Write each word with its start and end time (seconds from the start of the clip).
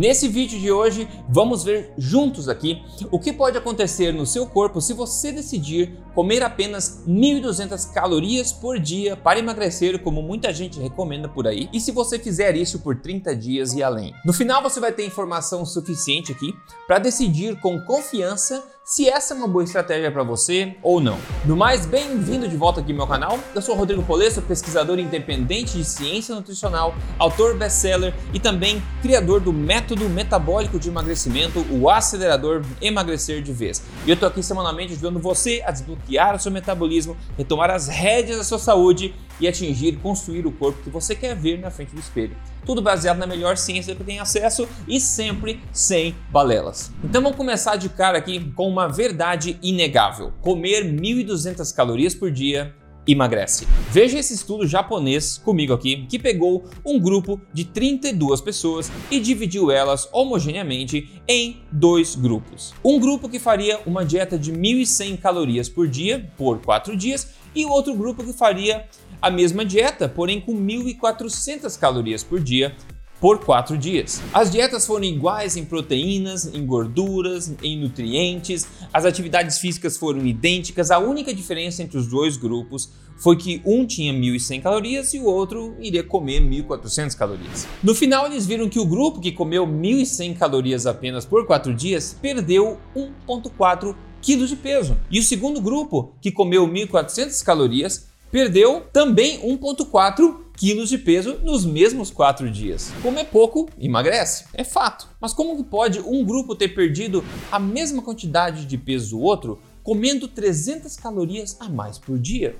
Nesse 0.00 0.26
vídeo 0.26 0.58
de 0.58 0.72
hoje, 0.72 1.08
vamos 1.28 1.62
ver 1.62 1.94
juntos 1.96 2.48
aqui 2.48 2.82
o 3.12 3.18
que 3.20 3.32
pode 3.32 3.56
acontecer 3.56 4.12
no 4.12 4.26
seu 4.26 4.44
corpo 4.44 4.80
se 4.80 4.92
você 4.92 5.30
decidir 5.30 5.96
comer 6.16 6.42
apenas 6.42 7.04
1.200 7.06 7.92
calorias 7.92 8.52
por 8.52 8.80
dia 8.80 9.16
para 9.16 9.38
emagrecer, 9.38 10.02
como 10.02 10.20
muita 10.20 10.52
gente 10.52 10.80
recomenda 10.80 11.28
por 11.28 11.46
aí, 11.46 11.68
e 11.72 11.78
se 11.78 11.92
você 11.92 12.18
fizer 12.18 12.56
isso 12.56 12.80
por 12.80 12.96
30 12.96 13.36
dias 13.36 13.72
e 13.72 13.84
além. 13.84 14.12
No 14.26 14.32
final, 14.32 14.60
você 14.60 14.80
vai 14.80 14.90
ter 14.90 15.06
informação 15.06 15.64
suficiente 15.64 16.32
aqui 16.32 16.52
para 16.88 16.98
decidir 16.98 17.60
com 17.60 17.80
confiança 17.82 18.64
se 18.84 19.08
essa 19.08 19.32
é 19.32 19.36
uma 19.36 19.48
boa 19.48 19.64
estratégia 19.64 20.12
para 20.12 20.22
você 20.22 20.76
ou 20.82 21.00
não. 21.00 21.18
No 21.46 21.56
mais, 21.56 21.86
bem-vindo 21.86 22.46
de 22.46 22.54
volta 22.54 22.80
aqui 22.80 22.92
ao 22.92 22.98
meu 22.98 23.06
canal. 23.06 23.38
Eu 23.54 23.62
sou 23.62 23.74
Rodrigo 23.74 24.02
Polesso, 24.02 24.42
pesquisador 24.42 24.98
independente 24.98 25.78
de 25.78 25.84
ciência 25.86 26.34
nutricional, 26.34 26.94
autor 27.18 27.56
best-seller 27.56 28.14
e 28.34 28.38
também 28.38 28.82
criador 29.00 29.40
do 29.40 29.54
método 29.54 30.06
metabólico 30.06 30.78
de 30.78 30.90
emagrecimento, 30.90 31.64
o 31.70 31.88
acelerador 31.88 32.62
Emagrecer 32.82 33.40
de 33.40 33.54
Vez. 33.54 33.82
E 34.04 34.10
eu 34.10 34.18
tô 34.18 34.26
aqui 34.26 34.42
semanalmente 34.42 34.92
ajudando 34.92 35.18
você 35.18 35.62
a 35.64 35.70
desbloquear 35.70 36.36
o 36.36 36.38
seu 36.38 36.52
metabolismo, 36.52 37.16
retomar 37.38 37.70
as 37.70 37.88
rédeas 37.88 38.36
da 38.36 38.44
sua 38.44 38.58
saúde 38.58 39.14
e 39.40 39.48
atingir, 39.48 39.98
construir 39.98 40.46
o 40.46 40.52
corpo 40.52 40.82
que 40.82 40.90
você 40.90 41.14
quer 41.14 41.34
ver 41.34 41.58
na 41.58 41.70
frente 41.70 41.94
do 41.94 42.00
espelho. 42.00 42.36
Tudo 42.64 42.80
baseado 42.80 43.18
na 43.18 43.26
melhor 43.26 43.56
ciência 43.56 43.94
que 43.94 44.04
tem 44.04 44.18
acesso 44.18 44.66
e 44.88 44.98
sempre 44.98 45.60
sem 45.72 46.14
balelas. 46.30 46.90
Então 47.02 47.22
vamos 47.22 47.36
começar 47.36 47.76
de 47.76 47.88
cara 47.88 48.18
aqui 48.18 48.52
com 48.52 48.68
uma 48.68 48.88
verdade 48.88 49.58
inegável: 49.62 50.32
comer 50.40 50.84
1.200 50.84 51.74
calorias 51.74 52.14
por 52.14 52.30
dia 52.30 52.74
emagrece. 53.06 53.66
Veja 53.90 54.18
esse 54.18 54.34
estudo 54.34 54.66
japonês 54.66 55.38
comigo 55.38 55.72
aqui, 55.72 56.06
que 56.08 56.18
pegou 56.18 56.64
um 56.84 56.98
grupo 56.98 57.40
de 57.52 57.64
32 57.64 58.40
pessoas 58.40 58.90
e 59.10 59.20
dividiu 59.20 59.70
elas 59.70 60.08
homogeneamente 60.12 61.20
em 61.28 61.62
dois 61.70 62.14
grupos. 62.14 62.72
Um 62.84 62.98
grupo 62.98 63.28
que 63.28 63.38
faria 63.38 63.80
uma 63.86 64.04
dieta 64.04 64.38
de 64.38 64.52
1.100 64.52 65.18
calorias 65.18 65.68
por 65.68 65.86
dia 65.86 66.30
por 66.36 66.60
4 66.60 66.96
dias 66.96 67.28
e 67.54 67.64
o 67.64 67.70
outro 67.70 67.94
grupo 67.94 68.24
que 68.24 68.32
faria 68.32 68.86
a 69.20 69.30
mesma 69.30 69.64
dieta, 69.64 70.08
porém 70.08 70.40
com 70.40 70.54
1.400 70.54 71.78
calorias 71.78 72.22
por 72.22 72.40
dia 72.40 72.74
por 73.20 73.38
quatro 73.42 73.78
dias. 73.78 74.20
As 74.34 74.50
dietas 74.50 74.86
foram 74.86 75.04
iguais 75.04 75.56
em 75.56 75.64
proteínas, 75.64 76.44
em 76.52 76.66
gorduras, 76.66 77.54
em 77.62 77.80
nutrientes, 77.80 78.66
as 78.92 79.06
atividades 79.06 79.58
físicas 79.58 79.96
foram 79.96 80.26
idênticas, 80.26 80.90
a 80.90 80.98
única 80.98 81.32
diferença 81.32 81.82
entre 81.82 81.96
os 81.96 82.06
dois 82.06 82.36
grupos 82.36 82.90
foi 83.16 83.36
que 83.36 83.62
um 83.64 83.86
tinha 83.86 84.12
1.100 84.12 84.60
calorias 84.60 85.14
e 85.14 85.18
o 85.20 85.24
outro 85.24 85.74
iria 85.80 86.02
comer 86.02 86.42
1.400 86.42 87.16
calorias. 87.16 87.66
No 87.82 87.94
final, 87.94 88.26
eles 88.26 88.44
viram 88.44 88.68
que 88.68 88.78
o 88.78 88.84
grupo 88.84 89.20
que 89.20 89.32
comeu 89.32 89.66
1.100 89.66 90.36
calorias 90.36 90.84
apenas 90.84 91.24
por 91.24 91.46
quatro 91.46 91.72
dias 91.72 92.14
perdeu 92.20 92.78
1,4 92.94 93.94
quilos 94.20 94.50
de 94.50 94.56
peso. 94.56 94.98
E 95.10 95.18
o 95.18 95.22
segundo 95.22 95.60
grupo, 95.60 96.14
que 96.20 96.32
comeu 96.32 96.66
1.400 96.66 97.42
calorias, 97.42 98.08
perdeu 98.34 98.80
também 98.92 99.38
1,4 99.42 100.38
quilos 100.56 100.88
de 100.88 100.98
peso 100.98 101.38
nos 101.44 101.64
mesmos 101.64 102.10
quatro 102.10 102.50
dias. 102.50 102.92
Comer 103.00 103.26
pouco, 103.26 103.68
emagrece, 103.78 104.46
é 104.52 104.64
fato. 104.64 105.08
Mas 105.20 105.32
como 105.32 105.62
pode 105.62 106.00
um 106.00 106.24
grupo 106.24 106.56
ter 106.56 106.74
perdido 106.74 107.24
a 107.52 107.60
mesma 107.60 108.02
quantidade 108.02 108.66
de 108.66 108.76
peso 108.76 109.10
do 109.10 109.20
outro 109.20 109.60
comendo 109.84 110.26
300 110.26 110.96
calorias 110.96 111.56
a 111.60 111.68
mais 111.68 111.96
por 111.96 112.18
dia? 112.18 112.56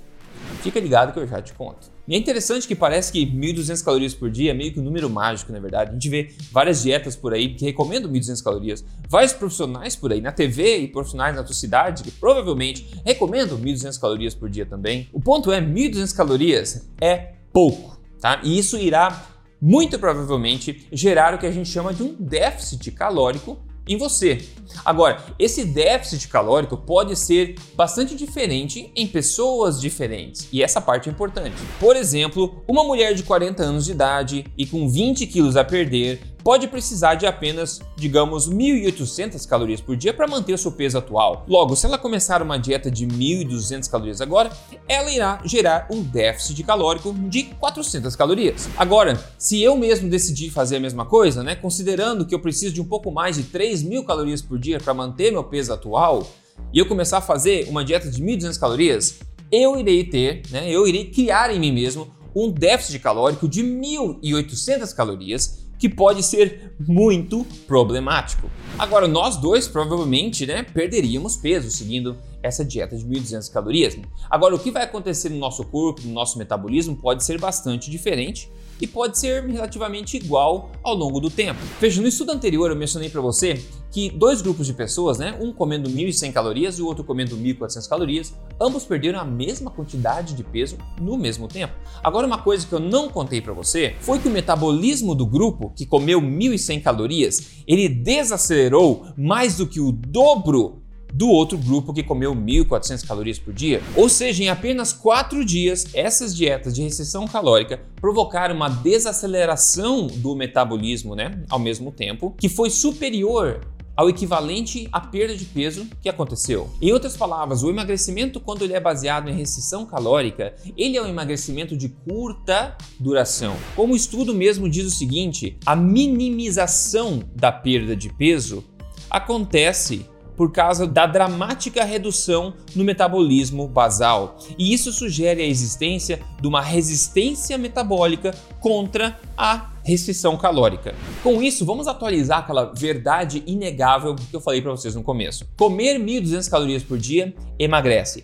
Fica 0.62 0.78
ligado 0.78 1.12
que 1.12 1.18
eu 1.18 1.26
já 1.26 1.42
te 1.42 1.52
conto. 1.54 1.90
E 2.06 2.14
é 2.14 2.18
interessante 2.18 2.68
que 2.68 2.74
parece 2.74 3.10
que 3.10 3.24
1.200 3.24 3.82
calorias 3.82 4.14
por 4.14 4.30
dia 4.30 4.50
é 4.50 4.54
meio 4.54 4.72
que 4.72 4.80
um 4.80 4.82
número 4.82 5.08
mágico, 5.08 5.52
na 5.52 5.58
verdade. 5.58 5.90
A 5.90 5.92
gente 5.94 6.08
vê 6.08 6.32
várias 6.52 6.82
dietas 6.82 7.16
por 7.16 7.32
aí 7.32 7.54
que 7.54 7.64
recomendam 7.64 8.10
1.200 8.10 8.42
calorias, 8.42 8.84
vários 9.08 9.32
profissionais 9.32 9.96
por 9.96 10.12
aí 10.12 10.20
na 10.20 10.30
TV 10.30 10.78
e 10.78 10.88
profissionais 10.88 11.34
na 11.34 11.42
tua 11.42 11.54
cidade 11.54 12.02
que 12.02 12.10
provavelmente 12.10 12.86
recomendam 13.04 13.58
1.200 13.58 13.98
calorias 13.98 14.34
por 14.34 14.50
dia 14.50 14.66
também. 14.66 15.08
O 15.12 15.20
ponto 15.20 15.50
é, 15.50 15.60
1.200 15.60 16.14
calorias 16.14 16.86
é 17.00 17.32
pouco, 17.52 17.98
tá? 18.20 18.40
E 18.44 18.58
isso 18.58 18.76
irá 18.76 19.30
muito 19.60 19.98
provavelmente 19.98 20.86
gerar 20.92 21.32
o 21.32 21.38
que 21.38 21.46
a 21.46 21.50
gente 21.50 21.70
chama 21.70 21.94
de 21.94 22.02
um 22.02 22.14
déficit 22.18 22.90
calórico 22.90 23.58
em 23.86 23.96
você. 23.96 24.44
Agora, 24.84 25.22
esse 25.38 25.64
déficit 25.64 26.28
calórico 26.28 26.76
pode 26.76 27.16
ser 27.16 27.54
bastante 27.74 28.14
diferente 28.14 28.90
em 28.96 29.06
pessoas 29.06 29.80
diferentes, 29.80 30.48
e 30.52 30.62
essa 30.62 30.80
parte 30.80 31.08
é 31.08 31.12
importante. 31.12 31.56
Por 31.78 31.96
exemplo, 31.96 32.62
uma 32.66 32.82
mulher 32.84 33.14
de 33.14 33.22
40 33.22 33.62
anos 33.62 33.84
de 33.84 33.92
idade 33.92 34.46
e 34.56 34.66
com 34.66 34.88
20 34.88 35.26
quilos 35.26 35.56
a 35.56 35.64
perder 35.64 36.20
pode 36.44 36.68
precisar 36.68 37.14
de 37.14 37.26
apenas, 37.26 37.80
digamos, 37.96 38.50
1.800 38.50 39.48
calorias 39.48 39.80
por 39.80 39.96
dia 39.96 40.12
para 40.12 40.28
manter 40.28 40.58
seu 40.58 40.70
peso 40.70 40.98
atual. 40.98 41.46
Logo, 41.48 41.74
se 41.74 41.86
ela 41.86 41.96
começar 41.96 42.42
uma 42.42 42.58
dieta 42.58 42.90
de 42.90 43.06
1.200 43.06 43.90
calorias 43.90 44.20
agora, 44.20 44.50
ela 44.86 45.10
irá 45.10 45.40
gerar 45.42 45.88
um 45.90 46.02
déficit 46.02 46.62
calórico 46.62 47.14
de 47.14 47.44
400 47.44 48.14
calorias. 48.14 48.68
Agora, 48.76 49.18
se 49.38 49.62
eu 49.62 49.74
mesmo 49.74 50.10
decidir 50.10 50.50
fazer 50.50 50.76
a 50.76 50.80
mesma 50.80 51.06
coisa, 51.06 51.42
né, 51.42 51.56
considerando 51.56 52.26
que 52.26 52.34
eu 52.34 52.40
preciso 52.40 52.74
de 52.74 52.80
um 52.82 52.84
pouco 52.84 53.10
mais 53.10 53.36
de 53.36 53.44
3.000 53.44 54.04
calorias 54.04 54.42
por 54.42 54.58
dia 54.58 54.78
para 54.78 54.92
manter 54.92 55.32
meu 55.32 55.44
peso 55.44 55.72
atual, 55.72 56.28
e 56.72 56.78
eu 56.78 56.86
começar 56.86 57.18
a 57.18 57.22
fazer 57.22 57.66
uma 57.70 57.82
dieta 57.82 58.10
de 58.10 58.22
1.200 58.22 58.60
calorias, 58.60 59.18
eu 59.50 59.78
irei 59.78 60.04
ter, 60.04 60.42
né, 60.50 60.70
eu 60.70 60.86
irei 60.86 61.06
criar 61.06 61.50
em 61.54 61.58
mim 61.58 61.72
mesmo 61.72 62.12
um 62.36 62.50
déficit 62.50 62.98
calórico 62.98 63.48
de 63.48 63.62
1.800 63.62 64.94
calorias 64.94 65.63
que 65.78 65.88
pode 65.88 66.22
ser 66.22 66.74
muito 66.78 67.44
problemático. 67.66 68.50
Agora, 68.78 69.06
nós 69.06 69.36
dois 69.36 69.68
provavelmente 69.68 70.46
né, 70.46 70.62
perderíamos 70.62 71.36
peso 71.36 71.70
seguindo 71.70 72.16
essa 72.42 72.64
dieta 72.64 72.96
de 72.96 73.04
1.200 73.04 73.50
calorias. 73.50 73.96
Agora, 74.28 74.54
o 74.54 74.58
que 74.58 74.70
vai 74.70 74.84
acontecer 74.84 75.28
no 75.30 75.38
nosso 75.38 75.64
corpo, 75.64 76.02
no 76.04 76.12
nosso 76.12 76.38
metabolismo, 76.38 76.96
pode 76.96 77.24
ser 77.24 77.40
bastante 77.40 77.90
diferente 77.90 78.50
e 78.80 78.86
pode 78.86 79.18
ser 79.18 79.44
relativamente 79.44 80.16
igual 80.16 80.70
ao 80.82 80.94
longo 80.94 81.20
do 81.20 81.30
tempo. 81.30 81.60
Veja, 81.80 82.00
no 82.00 82.08
estudo 82.08 82.32
anterior 82.32 82.70
eu 82.70 82.76
mencionei 82.76 83.08
para 83.08 83.20
você 83.20 83.64
que 83.94 84.10
dois 84.10 84.42
grupos 84.42 84.66
de 84.66 84.72
pessoas, 84.72 85.18
né, 85.18 85.38
um 85.40 85.52
comendo 85.52 85.88
1.100 85.88 86.32
calorias 86.32 86.80
e 86.80 86.82
o 86.82 86.86
outro 86.86 87.04
comendo 87.04 87.36
1.400 87.36 87.88
calorias, 87.88 88.34
ambos 88.60 88.84
perderam 88.84 89.20
a 89.20 89.24
mesma 89.24 89.70
quantidade 89.70 90.34
de 90.34 90.42
peso 90.42 90.76
no 91.00 91.16
mesmo 91.16 91.46
tempo. 91.46 91.74
Agora, 92.02 92.26
uma 92.26 92.38
coisa 92.38 92.66
que 92.66 92.72
eu 92.72 92.80
não 92.80 93.08
contei 93.08 93.40
para 93.40 93.52
você 93.52 93.94
foi 94.00 94.18
que 94.18 94.26
o 94.26 94.32
metabolismo 94.32 95.14
do 95.14 95.24
grupo 95.24 95.72
que 95.76 95.86
comeu 95.86 96.20
1.100 96.20 96.82
calorias, 96.82 97.62
ele 97.68 97.88
desacelerou 97.88 99.06
mais 99.16 99.58
do 99.58 99.64
que 99.64 99.78
o 99.78 99.92
dobro 99.92 100.82
do 101.12 101.28
outro 101.28 101.56
grupo 101.56 101.94
que 101.94 102.02
comeu 102.02 102.34
1.400 102.34 103.06
calorias 103.06 103.38
por 103.38 103.54
dia. 103.54 103.80
Ou 103.94 104.08
seja, 104.08 104.42
em 104.42 104.48
apenas 104.48 104.92
4 104.92 105.44
dias, 105.44 105.86
essas 105.94 106.36
dietas 106.36 106.74
de 106.74 106.82
restrição 106.82 107.28
calórica 107.28 107.80
provocaram 108.00 108.56
uma 108.56 108.68
desaceleração 108.68 110.08
do 110.08 110.34
metabolismo, 110.34 111.14
né, 111.14 111.44
ao 111.48 111.60
mesmo 111.60 111.92
tempo, 111.92 112.34
que 112.36 112.48
foi 112.48 112.68
superior 112.68 113.60
ao 113.96 114.08
equivalente 114.08 114.88
à 114.92 115.00
perda 115.00 115.36
de 115.36 115.44
peso 115.44 115.86
que 116.00 116.08
aconteceu. 116.08 116.70
Em 116.80 116.92
outras 116.92 117.16
palavras, 117.16 117.62
o 117.62 117.70
emagrecimento, 117.70 118.40
quando 118.40 118.62
ele 118.62 118.74
é 118.74 118.80
baseado 118.80 119.28
em 119.28 119.34
restrição 119.34 119.86
calórica, 119.86 120.54
ele 120.76 120.96
é 120.96 121.02
um 121.02 121.08
emagrecimento 121.08 121.76
de 121.76 121.88
curta 121.88 122.76
duração. 122.98 123.56
Como 123.76 123.92
o 123.92 123.96
estudo 123.96 124.34
mesmo 124.34 124.68
diz 124.68 124.86
o 124.86 124.90
seguinte, 124.90 125.56
a 125.64 125.76
minimização 125.76 127.22
da 127.34 127.52
perda 127.52 127.94
de 127.94 128.12
peso 128.12 128.64
acontece 129.08 130.06
por 130.36 130.50
causa 130.50 130.86
da 130.86 131.06
dramática 131.06 131.84
redução 131.84 132.54
no 132.74 132.84
metabolismo 132.84 133.68
basal. 133.68 134.36
E 134.58 134.72
isso 134.72 134.92
sugere 134.92 135.42
a 135.42 135.46
existência 135.46 136.20
de 136.40 136.48
uma 136.48 136.60
resistência 136.60 137.56
metabólica 137.56 138.34
contra 138.60 139.18
a 139.36 139.73
restrição 139.84 140.36
calórica. 140.36 140.94
Com 141.22 141.42
isso, 141.42 141.64
vamos 141.64 141.86
atualizar 141.86 142.38
aquela 142.38 142.72
verdade 142.74 143.42
inegável 143.46 144.16
que 144.16 144.34
eu 144.34 144.40
falei 144.40 144.62
para 144.62 144.70
vocês 144.70 144.94
no 144.94 145.02
começo. 145.02 145.46
Comer 145.56 145.98
1.200 146.00 146.50
calorias 146.50 146.82
por 146.82 146.98
dia 146.98 147.34
emagrece 147.58 148.22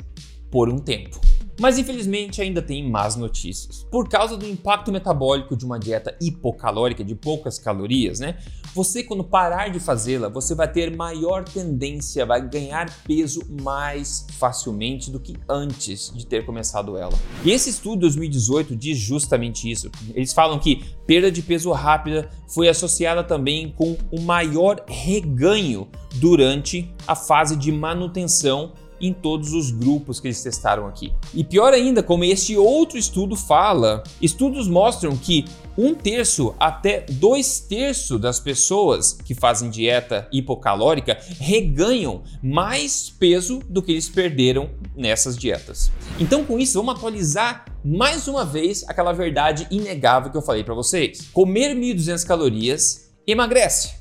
por 0.50 0.68
um 0.68 0.78
tempo. 0.78 1.29
Mas 1.60 1.76
infelizmente 1.76 2.40
ainda 2.40 2.62
tem 2.62 2.90
más 2.90 3.16
notícias. 3.16 3.86
Por 3.90 4.08
causa 4.08 4.34
do 4.34 4.46
impacto 4.46 4.90
metabólico 4.90 5.54
de 5.54 5.66
uma 5.66 5.78
dieta 5.78 6.16
hipocalórica 6.18 7.04
de 7.04 7.14
poucas 7.14 7.58
calorias, 7.58 8.18
né? 8.18 8.38
Você 8.74 9.02
quando 9.02 9.22
parar 9.22 9.68
de 9.68 9.78
fazê-la, 9.78 10.30
você 10.30 10.54
vai 10.54 10.72
ter 10.72 10.96
maior 10.96 11.44
tendência, 11.44 12.24
vai 12.24 12.48
ganhar 12.48 12.90
peso 13.04 13.42
mais 13.60 14.26
facilmente 14.38 15.10
do 15.10 15.20
que 15.20 15.34
antes 15.46 16.10
de 16.16 16.24
ter 16.24 16.46
começado 16.46 16.96
ela. 16.96 17.12
E 17.44 17.50
esse 17.50 17.68
estudo 17.68 18.00
2018 18.00 18.74
diz 18.74 18.96
justamente 18.96 19.70
isso. 19.70 19.90
Eles 20.14 20.32
falam 20.32 20.58
que 20.58 20.82
perda 21.06 21.30
de 21.30 21.42
peso 21.42 21.70
rápida 21.72 22.30
foi 22.48 22.70
associada 22.70 23.22
também 23.22 23.74
com 23.76 23.98
um 24.10 24.22
maior 24.22 24.82
reganho 24.88 25.86
durante 26.14 26.90
a 27.06 27.14
fase 27.14 27.54
de 27.54 27.70
manutenção 27.70 28.72
em 29.00 29.12
todos 29.12 29.52
os 29.52 29.70
grupos 29.70 30.20
que 30.20 30.28
eles 30.28 30.42
testaram 30.42 30.86
aqui. 30.86 31.12
E 31.34 31.42
pior 31.42 31.72
ainda, 31.72 32.02
como 32.02 32.24
este 32.24 32.56
outro 32.56 32.98
estudo 32.98 33.36
fala, 33.36 34.02
estudos 34.20 34.68
mostram 34.68 35.16
que 35.16 35.44
um 35.78 35.94
terço 35.94 36.54
até 36.58 37.06
dois 37.08 37.60
terços 37.60 38.20
das 38.20 38.38
pessoas 38.38 39.12
que 39.12 39.34
fazem 39.34 39.70
dieta 39.70 40.28
hipocalórica 40.32 41.18
reganham 41.38 42.22
mais 42.42 43.08
peso 43.08 43.60
do 43.68 43.82
que 43.82 43.92
eles 43.92 44.08
perderam 44.08 44.70
nessas 44.94 45.36
dietas. 45.36 45.90
Então, 46.18 46.44
com 46.44 46.58
isso, 46.58 46.78
vamos 46.78 46.96
atualizar 46.96 47.64
mais 47.84 48.28
uma 48.28 48.44
vez 48.44 48.84
aquela 48.88 49.12
verdade 49.12 49.66
inegável 49.70 50.30
que 50.30 50.36
eu 50.36 50.42
falei 50.42 50.62
para 50.62 50.74
vocês. 50.74 51.30
Comer 51.32 51.74
1.200 51.74 52.26
calorias 52.26 53.10
emagrece 53.26 53.94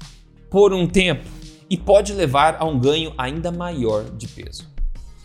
por 0.49 0.73
um 0.73 0.87
tempo 0.87 1.23
e 1.69 1.77
pode 1.77 2.13
levar 2.13 2.57
a 2.59 2.65
um 2.65 2.79
ganho 2.79 3.13
ainda 3.17 3.51
maior 3.51 4.03
de 4.03 4.27
peso. 4.27 4.68